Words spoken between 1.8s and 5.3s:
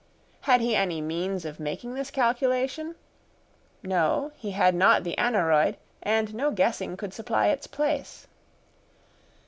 this calculation? No, he had not the